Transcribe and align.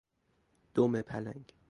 دم 0.75 1.01
پلنگ 1.01 1.53